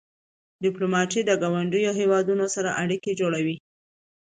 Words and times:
ډيپلومات 0.63 1.13
د 1.27 1.31
ګاونډیو 1.41 1.91
هېوادونو 1.99 2.45
سره 2.55 2.69
اړیکې 2.83 3.11
جوړوي. 3.19 3.57